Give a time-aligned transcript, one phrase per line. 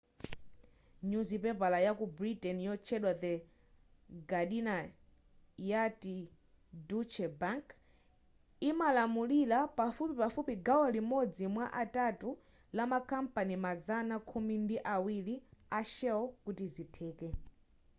[1.09, 3.33] nyuzipepala ya ku britain yotchedwa the
[4.29, 4.73] guardina
[5.71, 6.15] yati
[6.87, 7.65] deutsche bank
[8.69, 12.29] imalamulira pafupifupi gawo limodzi mwa atatu
[12.75, 15.35] la ma kampani mazana khumi ndi awiri
[15.79, 17.27] a shell kuti izi zitheke